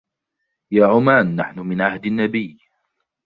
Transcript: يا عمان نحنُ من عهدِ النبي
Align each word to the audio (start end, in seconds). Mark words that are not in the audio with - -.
يا 0.71 0.85
عمان 0.87 1.35
نحنُ 1.35 1.59
من 1.59 1.81
عهدِ 1.81 2.05
النبي 2.05 2.59